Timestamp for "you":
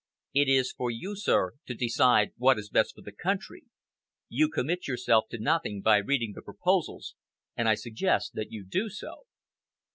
0.89-1.15, 4.29-4.49, 8.51-8.65